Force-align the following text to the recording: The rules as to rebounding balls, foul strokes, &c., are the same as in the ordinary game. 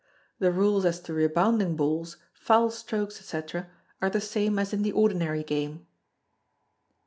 The 0.39 0.51
rules 0.51 0.83
as 0.83 0.99
to 1.01 1.13
rebounding 1.13 1.75
balls, 1.75 2.17
foul 2.33 2.71
strokes, 2.71 3.23
&c., 3.23 3.39
are 4.01 4.09
the 4.09 4.19
same 4.19 4.57
as 4.57 4.73
in 4.73 4.81
the 4.81 4.93
ordinary 4.93 5.43
game. 5.43 5.85